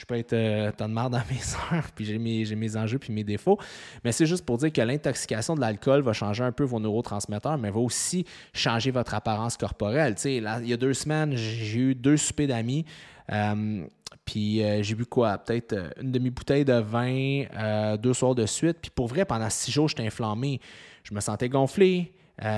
[0.00, 3.12] je peux être euh, de marre dans mes heures, puis j'ai mes, mes, enjeux puis
[3.12, 3.58] mes défauts.
[4.02, 7.58] Mais c'est juste pour dire que l'intoxication de l'alcool va changer un peu vos neurotransmetteurs,
[7.58, 10.14] mais va aussi changer votre apparence corporelle.
[10.24, 12.86] Là, il y a deux semaines, j'ai eu deux soupers d'amis.
[13.30, 13.84] Euh,
[14.30, 15.38] puis euh, j'ai bu quoi?
[15.38, 18.76] Peut-être euh, une demi-bouteille de vin euh, deux soirs de suite.
[18.80, 20.60] Puis pour vrai, pendant six jours, j'étais inflammé.
[21.02, 22.14] Je me sentais gonflé.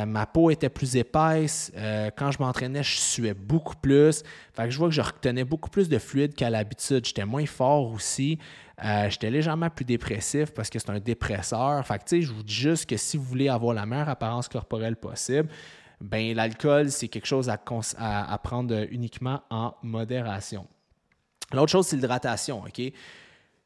[0.07, 1.73] ma peau était plus épaisse.
[2.17, 4.23] quand je m'entraînais, je suais beaucoup plus.
[4.53, 7.07] Fait que je vois que je retenais beaucoup plus de fluide qu'à l'habitude.
[7.07, 8.39] J'étais moins fort aussi.
[9.09, 11.87] j'étais légèrement plus dépressif parce que c'est un dépresseur.
[11.87, 14.11] Fait que tu sais, je vous dis juste que si vous voulez avoir la meilleure
[14.11, 15.49] apparence corporelle possible,
[16.01, 20.67] ben l'alcool, c'est quelque chose à, à prendre uniquement en modération.
[21.53, 22.83] L'autre chose, c'est l'hydratation, OK?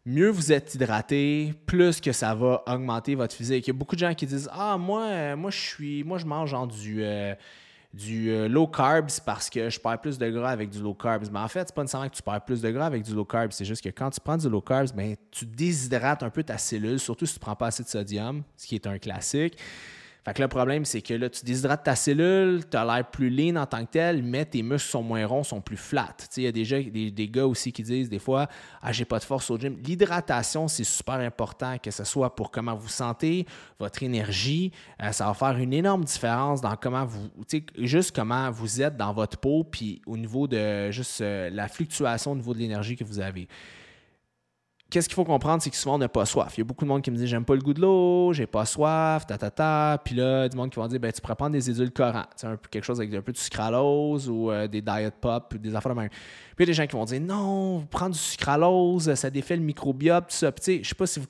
[0.05, 3.67] Mieux vous êtes hydraté, plus que ça va augmenter votre physique.
[3.67, 6.05] Il y a beaucoup de gens qui disent Ah, moi, moi je suis.
[6.05, 7.03] Moi, je mange genre du.
[7.03, 7.35] Euh,
[8.11, 11.29] euh, low carbs parce que je perds plus de gras avec du low carbs.
[11.33, 13.25] Mais en fait, c'est pas nécessairement que tu perds plus de gras avec du low
[13.25, 13.53] carbs.
[13.53, 16.59] C'est juste que quand tu prends du low carbs, ben, tu déshydrates un peu ta
[16.59, 19.59] cellule, surtout si tu ne prends pas assez de sodium, ce qui est un classique.
[20.27, 23.31] Fait que le problème, c'est que là, tu déshydrates ta cellule, tu as l'air plus
[23.31, 26.17] lean en tant que tel, mais tes muscles sont moins ronds, sont plus flats.
[26.37, 28.49] Il y a déjà des, gars aussi qui disent des fois
[28.83, 29.77] Ah, j'ai pas de force au gym.
[29.87, 33.47] L'hydratation, c'est super important, que ce soit pour comment vous sentez,
[33.79, 34.73] votre énergie.
[35.01, 37.31] Euh, ça va faire une énorme différence dans comment vous,
[37.79, 42.33] juste comment vous êtes dans votre peau, puis au niveau de juste euh, la fluctuation
[42.33, 43.47] au niveau de l'énergie que vous avez
[44.91, 46.55] qu'est-ce qu'il faut comprendre, c'est que souvent on n'a pas soif.
[46.57, 48.33] Il y a beaucoup de monde qui me dit j'aime pas le goût de l'eau,
[48.33, 50.01] j'ai pas soif, ta ta ta.
[50.05, 52.85] Puis là, du monde qui va dire ben, tu pourrais prendre des édulcorants, un quelque
[52.85, 56.09] chose avec un peu de sucralose ou euh, des diet pop, des affaires de même.
[56.09, 56.19] Puis
[56.59, 59.63] il y a des gens qui vont dire non, prendre du sucralose, ça défait le
[59.63, 60.53] microbiote, tout ça.
[60.53, 61.27] Puis je sais pas si vous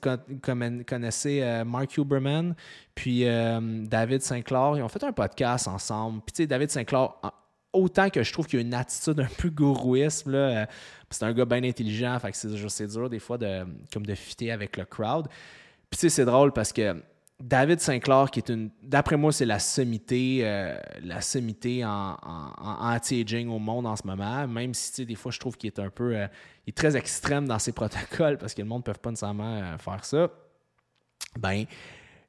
[0.85, 2.55] connaissez euh, Mark Huberman
[2.97, 6.21] puis euh, David Sinclair, ils ont fait un podcast ensemble.
[6.25, 7.13] Puis tu sais, David Sinclair,
[7.77, 10.67] autant que je trouve qu'il y a une attitude un peu gourouisme, là,
[11.09, 14.51] c'est un gars bien intelligent, fait que c'est dur des fois de, comme de fitter
[14.51, 15.27] avec le crowd.
[15.89, 17.01] Puis tu sais, c'est drôle parce que
[17.39, 18.71] David Sinclair, qui est une.
[18.81, 22.17] D'après moi, c'est la sommité, euh, la sommité en,
[22.57, 24.47] anti-aging au monde en ce moment.
[24.47, 26.15] Même si, tu sais, des fois, je trouve qu'il est un peu.
[26.15, 26.27] Euh,
[26.65, 29.61] il est très extrême dans ses protocoles parce que le monde ne peut pas nécessairement
[29.61, 30.29] euh, faire ça.
[31.37, 31.65] Ben,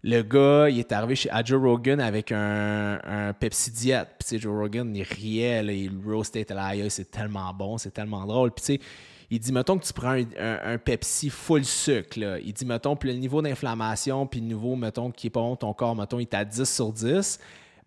[0.05, 4.07] le gars, il est arrivé chez, à Joe Rogan avec un, Pepsi Diet.
[4.19, 8.53] Puis, Joe Rogan, il riait, il roastait, là, c'est tellement bon, c'est tellement drôle.
[8.53, 8.81] Puis, tu sais,
[9.31, 12.19] il dit, mettons que tu prends un, Pepsi full sucre.
[12.19, 12.39] Là.
[12.39, 15.57] Il dit, mettons, puis le niveau d'inflammation, puis le niveau, mettons, qui est pas bon
[15.57, 17.39] ton corps, mettons, il est à 10 sur 10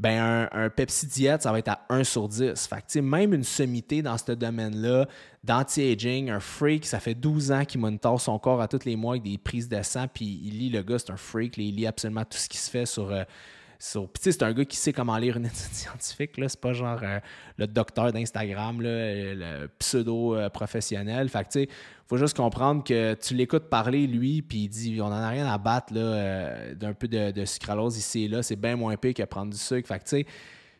[0.01, 2.67] ben un, Pepsi Diet, ça va être à 1 sur 10.
[2.67, 5.05] Fait que, même une sommité dans ce domaine-là,
[5.43, 9.13] d'anti-aging, un freak, ça fait 12 ans qu'il monitore son corps à tous les mois
[9.13, 11.85] avec des prises de sang, puis il lit, le gars, c'est un freak, il lit
[11.85, 13.11] absolument tout ce qui se fait sur...
[13.11, 13.23] Euh,
[13.77, 16.37] c'est un gars qui sait comment lire une étude scientifique.
[16.37, 16.49] Là.
[16.49, 17.19] C'est pas genre euh,
[17.57, 21.29] le docteur d'Instagram, le pseudo-professionnel.
[21.29, 21.69] Fait que, tu
[22.11, 25.47] faut juste comprendre que tu l'écoutes parler, lui, puis il dit on n'en a rien
[25.47, 28.43] à battre euh, d'un peu de, sucralose ici et là.
[28.43, 29.87] C'est bien moins pire que prendre du sucre.
[29.87, 30.29] Fait que,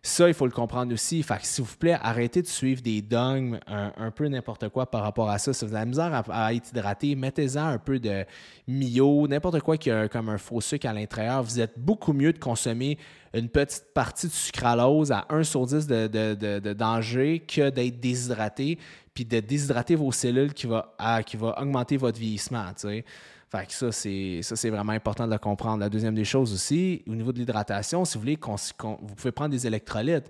[0.04, 1.24] ça, il faut le comprendre aussi.
[1.24, 5.04] Fait que, s'il vous plaît, arrêtez de suivre des dogmes, un, peu n'importe quoi par
[5.04, 5.54] rapport à ça.
[5.54, 8.26] Si vous avez la misère à, être hydraté, mettez-en un peu de
[8.68, 11.44] mio, n'importe quoi qui a comme un faux sucre à l'intérieur.
[11.44, 12.98] Vous êtes beaucoup mieux de consommer
[13.34, 18.78] une petite partie de sucralose à 1 sur 10 de, danger que d'être déshydraté,
[19.14, 20.94] puis de déshydrater vos cellules qui va,
[21.26, 22.66] qui va augmenter votre vieillissement.
[22.78, 25.80] Fait que ça, c'est, ça, c'est vraiment important de le comprendre.
[25.80, 29.52] La deuxième des choses aussi, au niveau de l'hydratation, si vous voulez, vous pouvez prendre
[29.52, 30.30] des électrolytes.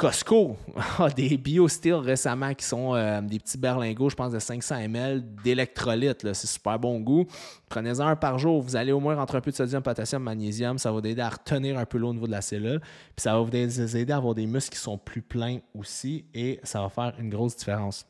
[0.00, 0.56] Costco
[0.98, 5.22] a des BioSteel récemment qui sont euh, des petits berlingots, je pense, de 500 ml
[5.44, 6.32] d'électrolytes.
[6.32, 7.26] C'est super bon goût.
[7.68, 8.62] Prenez-en un par jour.
[8.62, 10.78] Vous allez au moins rentrer un peu de sodium, potassium, magnésium.
[10.78, 12.80] Ça va vous aider à retenir un peu l'eau au niveau de la cellule.
[12.80, 16.60] Puis ça va vous aider à avoir des muscles qui sont plus pleins aussi et
[16.62, 18.06] ça va faire une grosse différence.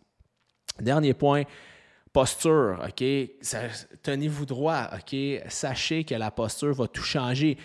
[0.81, 1.43] Dernier point,
[2.13, 3.05] Posture, OK?
[4.03, 5.17] Tenez-vous droit, OK?
[5.49, 7.57] Sachez que la posture va tout changer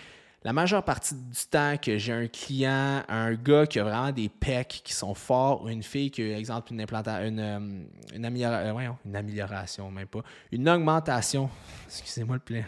[0.45, 4.29] la majeure partie du temps que j'ai un client, un gars qui a vraiment des
[4.29, 9.15] pecs qui sont forts, ou une fille qui a, exemple, une, une, euh, amélioration, une
[9.15, 10.19] amélioration, même pas,
[10.51, 11.49] une augmentation,
[11.87, 12.63] excusez-moi le plein,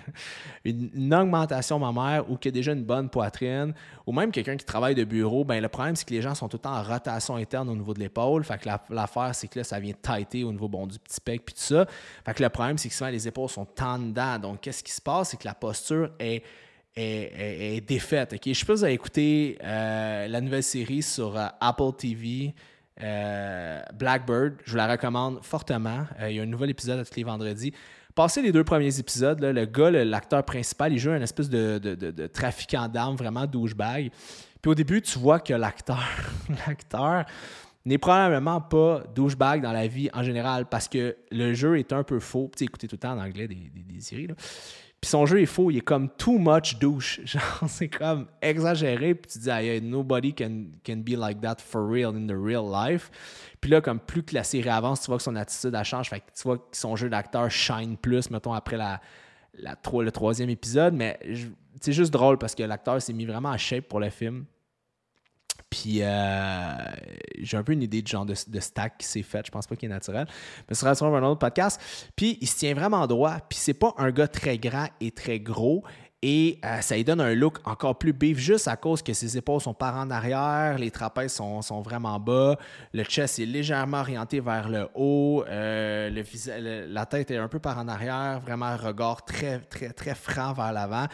[0.66, 3.76] une, augmentation mammaire ou qui a déjà une bonne poitrine,
[4.08, 6.50] ou même quelqu'un qui travaille de bureau, ben le problème, c'est que les gens sont
[6.50, 8.44] tout le temps en rotation interne au niveau de l'épaule.
[8.44, 11.46] Fait que l'affaire, c'est que là, ça vient tighter au niveau bon, du petit pec
[11.46, 11.86] puis tout ça.
[12.26, 14.40] Fait que le problème, c'est que souvent les épaules sont en dedans.
[14.40, 15.30] Donc, qu'est-ce qui se passe?
[15.30, 16.42] C'est que la posture est
[16.98, 18.36] est, défaite.
[18.46, 22.54] Je sais pas si vous avez écouté euh, la nouvelle série sur euh, Apple TV,
[23.02, 24.56] euh, Blackbird.
[24.66, 26.06] Je vous la recommande fortement.
[26.28, 27.74] il y a un nouvel épisode tous les vendredis.
[28.16, 32.88] Passez les deux premiers épisodes, le gars, l'acteur principal, il joue un espèce de, trafiquant
[32.88, 34.10] d'armes, vraiment douchebag.
[34.60, 36.04] Puis au début, tu vois que l'acteur,
[36.68, 37.26] l'acteur
[37.86, 42.04] n'est probablement pas douchebag dans la vie en général parce que le jeu est un
[42.04, 42.50] peu faux.
[42.58, 44.28] Tu écoutez tout le temps en anglais des, des séries.
[45.00, 47.22] Puis son jeu est faux, il est comme too much douche.
[47.26, 49.14] Genre, c'est comme exagéré.
[49.14, 50.66] Puis tu dis, ah, nobody can,
[50.98, 53.12] be like that for real in the real life.
[53.62, 56.10] Puis là, comme plus que la série avance, tu vois que son attitude a change.
[56.10, 59.00] Fait que tu vois que son jeu d'acteur shine plus, mettons, après la,
[59.54, 60.96] le troisième épisode.
[60.96, 61.20] Mais
[61.80, 64.46] c'est juste drôle parce que l'acteur s'est mis vraiment en shape pour le film.
[65.82, 66.74] Puis euh,
[67.40, 69.46] j'ai un peu une idée du genre de, stack qui s'est fait.
[69.46, 70.26] Je pense pas qu'il est naturel.
[70.68, 71.80] Mais ce sera sur un autre podcast.
[72.16, 73.38] Puis il se tient vraiment droit.
[73.48, 75.84] Puis c'est pas un gars très grand et très gros.
[76.24, 79.38] Et euh, ça lui donne un look encore plus beef juste à cause que ses
[79.38, 82.58] épaules sont par en arrière, les trapèzes sont, vraiment bas,
[82.92, 86.10] le chest est légèrement orienté vers le haut, euh,
[86.90, 90.54] la tête est un peu par en arrière, vraiment un regard très, très, très franc
[90.54, 91.06] vers l'avant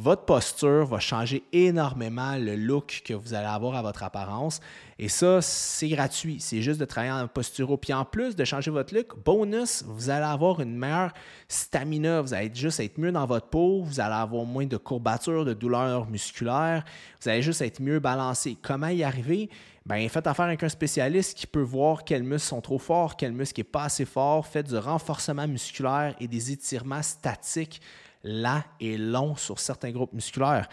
[0.00, 4.60] votre posture va changer énormément le look que vous allez avoir à votre apparence.
[4.98, 6.38] Et ça, c'est gratuit.
[6.40, 7.78] C'est juste de travailler en posture.
[7.78, 11.12] Puis en plus de changer votre look, bonus, vous allez avoir une meilleure
[11.48, 12.22] stamina.
[12.22, 13.82] Vous allez juste être mieux dans votre peau.
[13.82, 16.82] Vous allez avoir moins de courbatures, de douleurs musculaires.
[17.20, 18.56] Vous allez juste être mieux balancé.
[18.62, 19.50] Comment y arriver?
[19.84, 23.32] Bien, faites affaire avec un spécialiste qui peut voir quels muscles sont trop forts, quels
[23.32, 24.46] muscles sont pas assez forts.
[24.46, 27.82] Faites du renforcement musculaire et des étirements statiques
[28.22, 30.68] là et long sur certains groupes musculaires.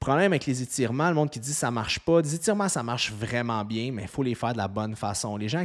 [0.00, 2.20] Problème avec les étirements, le monde qui dit ça marche pas.
[2.20, 5.38] Des étirements, ça marche vraiment bien, mais il faut les faire de la bonne façon.
[5.38, 5.64] Les gens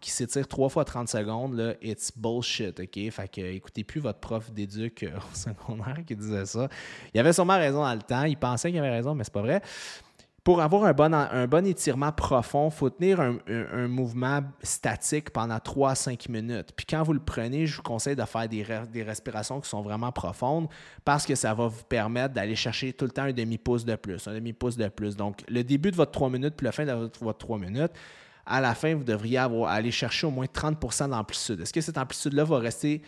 [0.00, 3.10] qui s'étirent trois fois 30 secondes, là, it's bullshit, OK?
[3.10, 6.68] Fait que écoutez plus votre prof d'éduc euh, au secondaire qui disait ça.
[7.12, 8.22] Il avait sûrement raison dans le temps.
[8.24, 9.60] Il pensait qu'il avait raison, mais c'est pas vrai
[10.42, 15.58] pour avoir un bon, un bon étirement profond, il faut tenir un, mouvement statique pendant
[15.58, 16.72] 3 à 5 minutes.
[16.74, 19.82] Puis quand vous le prenez, je vous conseille de faire des, des respirations qui sont
[19.82, 20.68] vraiment profondes
[21.04, 24.26] parce que ça va vous permettre d'aller chercher tout le temps un demi-pouce de plus,
[24.28, 25.14] un demi-pouce de plus.
[25.14, 27.92] Donc, le début de votre 3 minutes puis la fin de votre 3 minutes,
[28.46, 31.60] à la fin, vous devriez avoir, aller chercher au moins 30% d'amplitude.
[31.60, 33.02] Est-ce que cette amplitude-là va rester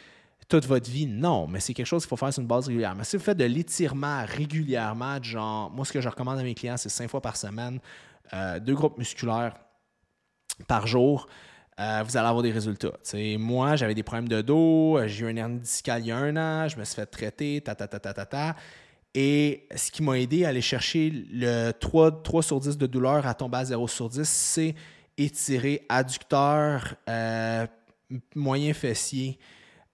[0.48, 1.06] toute votre vie.
[1.06, 2.94] Non, mais c'est quelque chose qu'il faut faire sur une base régulière.
[2.94, 6.54] Mais si vous faites de l'étirement régulièrement, genre, moi, ce que je recommande à mes
[6.54, 7.80] clients, c'est cinq fois par semaine,
[8.34, 9.54] euh, deux groupes musculaires
[10.66, 11.26] par jour.
[11.80, 12.92] Euh, vous allez avoir des résultats.
[13.38, 16.36] moi, j'avais des problèmes de dos, j'ai eu un hernie discale il y a un
[16.36, 18.56] an, je me suis fait traiter, ta ta ta ta ta ta.
[19.14, 23.26] Et ce qui m'a aidé à aller chercher le 3, 3 sur 10 de douleur
[23.26, 24.74] à tomber à 0 sur 10, c'est
[25.18, 27.66] étirer adducteur, euh,
[28.34, 29.38] moyen fessier,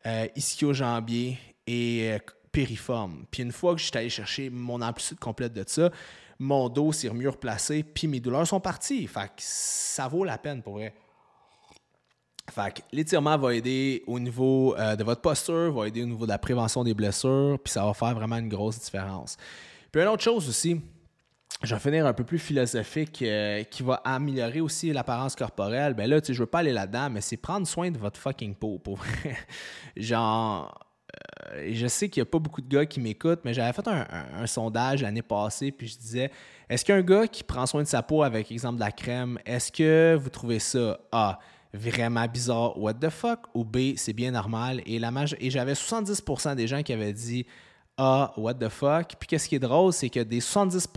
[0.06, 2.18] euh, ischio-jambier et euh,
[2.52, 3.24] périforme.
[3.30, 5.90] Puis une fois que j'étais allé chercher mon amplitude complète de ça,
[6.38, 9.06] mon dos s'est mieux replacé, puis mes douleurs sont parties.
[9.06, 10.94] Fait que ça vaut la peine pour vrai.
[12.50, 16.24] Fait que l'étirement va aider au niveau euh, de votre posture, va aider au niveau
[16.24, 19.36] de la prévention des blessures, puis ça va faire vraiment une grosse différence.
[19.92, 20.80] Puis une autre chose aussi,
[21.62, 25.94] je vais finir un peu plus philosophique euh, qui va améliorer aussi l'apparence corporelle.
[25.94, 28.18] Ben là, tu sais, je veux pas aller là-dedans, mais c'est prendre soin de votre
[28.18, 29.00] fucking peau, pour.
[29.96, 30.88] Genre,
[31.52, 33.88] euh, je sais qu'il y a pas beaucoup de gars qui m'écoutent, mais j'avais fait
[33.88, 36.30] un, sondage l'année passée, puis je disais,
[36.68, 39.72] est-ce qu'un gars qui prend soin de sa peau avec, exemple, de la crème, est-ce
[39.72, 41.40] que vous trouvez ça A,
[41.74, 44.80] vraiment bizarre, what the fuck, ou B, c'est bien normal?
[44.86, 47.46] Et, la et j'avais 70% des gens qui avaient dit
[47.98, 49.14] ah, what the fuck.
[49.18, 50.88] Puis qu'est-ce qui est drôle, c'est que des 70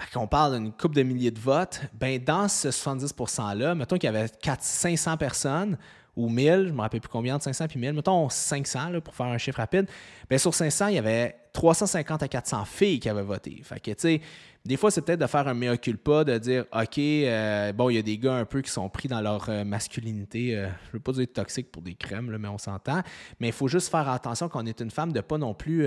[0.00, 4.10] fait qu'on parle d'une coupe de milliers de votes, ben dans ce 70%-là, mettons qu'il
[4.10, 5.76] y avait 4, 500 personnes
[6.16, 9.00] ou 1000, je ne me rappelle plus combien, de 500 puis 1000, mettons 500 là,
[9.02, 9.86] pour faire un chiffre rapide,
[10.28, 13.60] bien sur 500, il y avait 350 à 400 filles qui avaient voté.
[13.62, 14.20] Fait que, tu sais,
[14.66, 17.98] des fois, c'est peut-être de faire un mea de dire OK, euh, bon, il y
[17.98, 20.54] a des gars un peu qui sont pris dans leur euh, masculinité.
[20.54, 23.00] Euh, je ne veux pas dire toxique pour des crèmes, mais on s'entend.
[23.40, 25.54] Mais il faut juste faire attention quand on est une femme de ne pas non
[25.54, 25.86] plus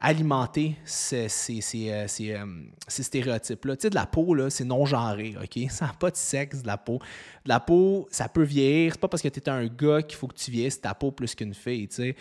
[0.00, 3.76] alimenter ces, stéréotypes-là.
[3.76, 5.58] Tu sais, de la peau, c'est non-genré, OK?
[5.70, 7.00] Ça n'a pas de sexe, de la peau.
[7.44, 8.92] De la peau, ça peut vieillir.
[8.92, 11.10] C'est pas parce que tu es un gars qu'il faut que tu vieillisses ta peau
[11.10, 12.14] plus qu'une fille, tu sais.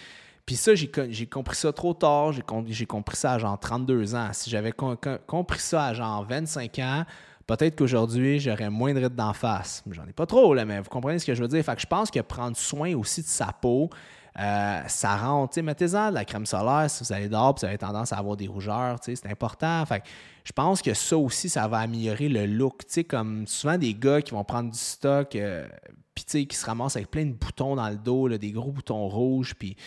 [0.52, 2.34] Puis ça, j'ai compris ça trop tard.
[2.34, 4.32] J'ai compris ça à genre 32 ans.
[4.34, 7.06] Si j'avais compris ça à genre 25 ans,
[7.48, 9.82] peut-être qu'aujourd'hui, j'aurais moins de rides d'en face.
[9.90, 11.64] J'en ai pas trop, là, mais vous comprenez ce que je veux dire.
[11.64, 13.90] Fait que je pense que prendre soin aussi de sa peau,
[14.38, 17.66] euh, ça rend, tu sais, mettez-en de la crème solaire si vous allez dehors, vous
[17.66, 19.86] avez tendance à avoir des rougeurs, c'est important.
[19.86, 20.08] Fait que
[20.44, 22.80] je pense que ça aussi, ça va améliorer le look.
[22.80, 25.66] Tu sais, comme souvent des gars qui vont prendre du stock, euh,
[26.14, 29.56] puis qui se ramassent avec plein de boutons dans le dos, des gros boutons rouges,
[29.58, 29.78] puis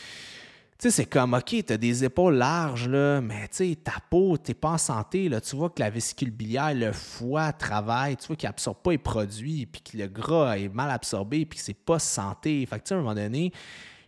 [0.84, 4.54] sais, c'est comme, OK, tu as des épaules larges, là, mais tu ta peau, tu
[4.54, 5.28] pas en santé.
[5.28, 5.40] Là.
[5.40, 8.98] Tu vois que la vésicule biliaire, le foie travaille, tu vois qu'il absorbe pas les
[8.98, 12.64] produits, puis que le gras est mal absorbé, puis que c'est pas santé.
[12.66, 13.52] Fait que, tu sais, à un moment donné,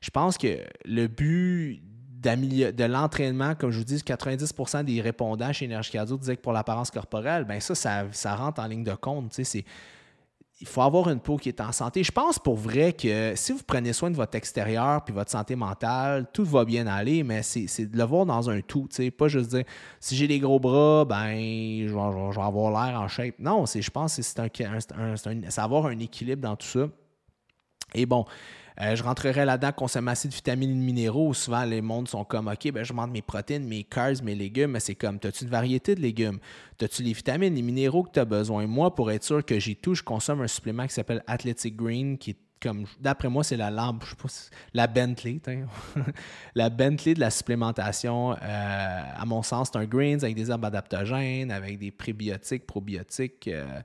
[0.01, 1.83] je pense que le but
[2.23, 6.53] de l'entraînement, comme je vous dis, 90% des répondants chez Énergie Cardio disaient que pour
[6.53, 9.33] l'apparence corporelle, ben ça, ça, ça rentre en ligne de compte.
[9.33, 9.65] C'est
[10.59, 12.03] il faut avoir une peau qui est en santé.
[12.03, 15.55] Je pense pour vrai que si vous prenez soin de votre extérieur puis votre santé
[15.55, 18.88] mentale, tout va bien aller, mais c'est de le voir dans un tout.
[19.19, 19.64] Pas juste dire
[20.01, 23.35] si j'ai des gros bras, ben je vais, avoir l'air en shape.
[23.38, 24.49] Non, je pense que c'est un,
[25.59, 26.88] avoir un équilibre dans tout ça.
[27.95, 28.25] Et bon,
[28.81, 31.33] euh, je rentrerai là-dedans consommer assez de vitamines et de minéraux.
[31.35, 34.73] Souvent, les mondes sont comme OK, ben, je monte mes protéines, mes carbs, mes légumes,
[34.73, 36.39] mais c'est comme as-tu une variété de légumes?
[36.83, 38.67] As-tu les vitamines, les minéraux que tu as besoin?
[38.67, 42.19] Moi, pour être sûr que j'ai tout, je consomme un supplément qui s'appelle Athletic Green,
[42.19, 44.29] qui est comme d'après moi, c'est la lampe, je sais pas,
[44.75, 45.41] la Bentley,
[46.55, 48.33] la Bentley de la supplémentation.
[48.33, 53.49] Euh, à mon sens, c'est un greens avec des herbes adaptogènes, avec des prébiotiques, probiotiques,
[53.49, 53.81] euh,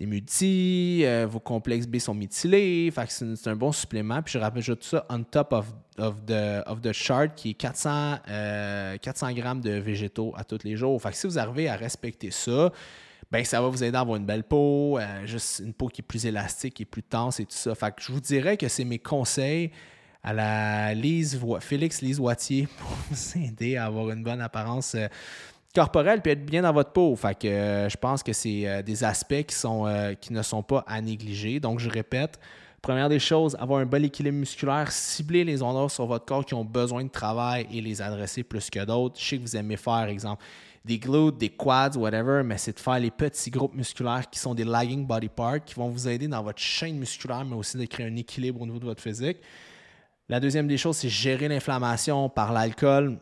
[0.00, 2.90] des multi, euh, vos complexes B sont méthylés.
[3.08, 4.22] c'est un bon supplément.
[4.22, 5.66] Puis je rajoute ça on top of,
[5.98, 8.20] of, the, of the chart qui est 400,
[9.00, 11.00] 400 grammes de végétaux à tous les jours.
[11.02, 12.72] Fait que si vous arrivez à respecter ça,
[13.30, 16.00] ben ça va vous aider à avoir une belle peau, euh, juste une peau qui
[16.00, 17.74] est plus élastique et plus tense et tout ça.
[17.74, 19.70] Fait que je vous dirais que c'est mes conseils
[20.22, 24.96] à la Lise, Félix Lise Wattier pour vous aider à avoir une bonne apparence
[25.76, 27.16] euh, corporelle puis être bien dans votre peau.
[27.16, 31.00] Que euh, je pense que c'est des aspects qui, sont, qui ne sont pas à
[31.00, 31.60] négliger.
[31.60, 32.38] Donc, je répète,
[32.82, 36.54] première des choses, avoir un bon équilibre musculaire, cibler les endroits sur votre corps qui
[36.54, 39.18] ont besoin de travail et les adresser plus que d'autres.
[39.20, 40.42] Je sais que vous aimez faire, exemple,
[40.84, 44.54] des glutes, des quads, whatever, mais c'est de faire les petits groupes musculaires qui sont
[44.54, 47.84] des lagging body parts qui vont vous aider dans votre chaîne musculaire, mais aussi de
[47.84, 49.38] créer un équilibre au niveau de votre physique.
[50.28, 53.18] La deuxième des choses, c'est gérer l'inflammation par l'alcool,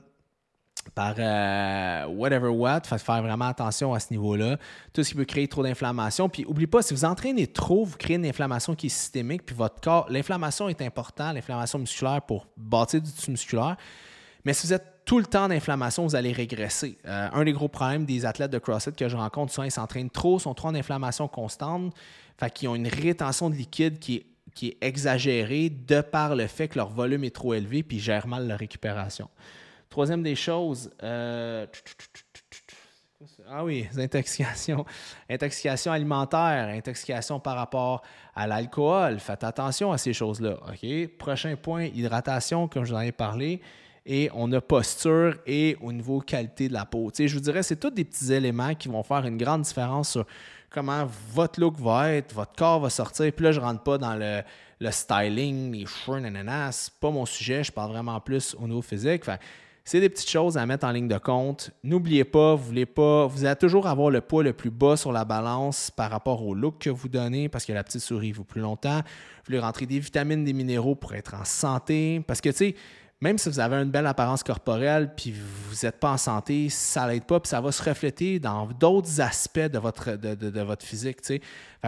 [0.95, 2.83] par euh, whatever what.
[2.85, 4.59] Faire vraiment attention à ce niveau-là.
[4.93, 6.29] Tout ce qui peut créer trop d'inflammation.
[6.29, 9.45] Puis, n'oubliez pas, si vous entraînez trop, vous créez une inflammation qui est systémique.
[9.45, 13.77] Puis, votre corps, l'inflammation est importante, l'inflammation musculaire pour bâtir du tissu musculaire.
[14.45, 16.99] Mais si vous êtes tout le temps d'inflammation, vous allez régresser.
[17.07, 20.11] Euh, un des gros problèmes des athlètes de CrossFit que je rencontre, souvent, ils s'entraînent
[20.11, 21.95] trop, sont trop en inflammation constante,
[22.39, 26.47] fait qu'ils ont une rétention de liquide qui est, qui est exagérée de par le
[26.47, 29.29] fait que leur volume est trop élevé puis ils gèrent mal leur récupération.
[29.91, 31.67] Troisième des choses, euh,
[33.49, 34.85] ah oui, intoxication.
[35.29, 38.03] Intoxication alimentaire, intoxication par rapport
[38.35, 39.19] à l'alcool.
[39.19, 40.59] Faites attention à ces choses-là.
[40.69, 41.17] OK?
[41.19, 43.61] Prochain point, hydratation, comme je vous en ai parlé
[44.09, 47.13] et on a posture et au niveau qualité de la peau.
[47.15, 50.25] je vous dirais, c'est tous des petits éléments qui vont faire une grande différence sur
[50.71, 53.31] comment votre look va être, votre corps va sortir.
[53.33, 57.27] Puis là, je ne rentre pas dans le, styling, les cheveux, nanana, c'est pas mon
[57.27, 59.25] sujet, je parle vraiment plus au niveau physique.
[59.89, 61.71] C'est des petites choses à mettre en ligne de compte.
[61.83, 65.13] N'oubliez pas, vous voulez pas, vous allez toujours avoir le poids le plus bas sur
[65.13, 68.45] la balance par rapport au look que vous donnez parce que la petite souris vous
[68.45, 68.99] plus longtemps.
[68.99, 72.75] Vous voulez rentrer des vitamines, des minéraux pour être en santé parce que tu sais,
[73.23, 77.09] même si vous avez une belle apparence corporelle puis vous n'êtes pas en santé, ça
[77.09, 81.25] l'aide pas, puis ça va se refléter dans d'autres aspects de votre, de, votre physique.
[81.25, 81.41] Fait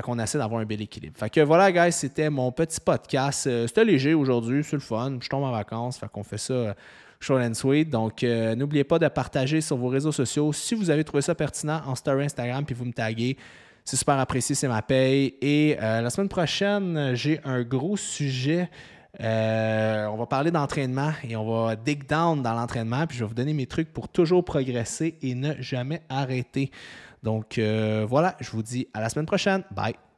[0.02, 1.18] qu'on essaie d'avoir un bel équilibre.
[1.18, 3.46] Fait que voilà, guys, c'était mon petit podcast.
[3.46, 5.18] Euh, c'était léger aujourd'hui, c'est le fun.
[5.20, 6.74] Je tombe en vacances, fait qu'on fait ça euh,
[7.20, 7.90] short and sweet.
[7.90, 11.34] Donc, euh, n'oubliez pas de partager sur vos réseaux sociaux si vous avez trouvé ça
[11.34, 13.36] pertinent en story Instagram, puis vous me taguez.
[13.84, 15.34] C'est super apprécié, c'est ma paye.
[15.40, 18.68] Et la semaine prochaine, j'ai un gros sujet.
[19.18, 23.28] Euh, on va parler d'entraînement et on va dig down dans l'entraînement, puis je vais
[23.28, 26.70] vous donner mes trucs pour toujours progresser et ne jamais arrêter.
[27.22, 29.64] Donc euh, voilà, je vous dis à la semaine prochaine.
[29.72, 30.09] Bye.